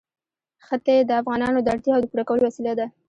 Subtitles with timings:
[0.65, 2.87] ښتې د افغانانو د اړتیاوو د پوره کولو وسیله ده.